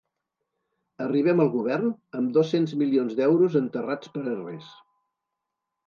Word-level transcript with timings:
Arribem 1.05 1.43
al 1.43 1.51
govern 1.57 1.93
amb 2.21 2.33
dos-cents 2.39 2.75
milions 2.83 3.17
d’euros 3.23 3.61
enterrats 3.63 4.15
per 4.17 4.27
a 4.37 4.39
res. 4.45 4.77